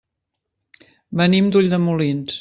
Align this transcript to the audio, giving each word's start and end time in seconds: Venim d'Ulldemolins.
Venim 1.21 1.51
d'Ulldemolins. 1.57 2.39